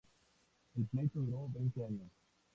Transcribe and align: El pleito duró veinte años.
El 0.73 0.87
pleito 0.87 1.19
duró 1.19 1.47
veinte 1.49 1.85
años. 1.85 2.09